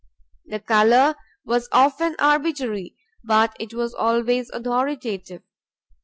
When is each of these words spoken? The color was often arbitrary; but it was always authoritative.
The 0.47 0.59
color 0.59 1.13
was 1.45 1.69
often 1.71 2.15
arbitrary; 2.17 2.95
but 3.23 3.55
it 3.59 3.71
was 3.75 3.93
always 3.93 4.49
authoritative. 4.49 5.43